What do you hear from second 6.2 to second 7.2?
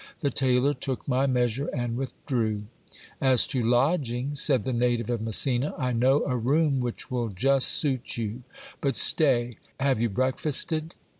a room which